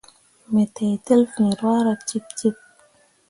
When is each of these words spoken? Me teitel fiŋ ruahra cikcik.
Me 0.53 0.63
teitel 0.75 1.21
fiŋ 1.33 1.47
ruahra 1.59 1.93
cikcik. 2.07 2.57